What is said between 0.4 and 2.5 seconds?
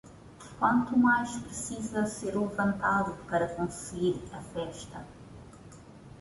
Quanto mais precisa ser